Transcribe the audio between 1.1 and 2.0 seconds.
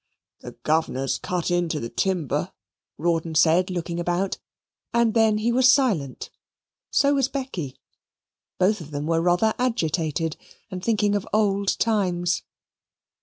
cut into the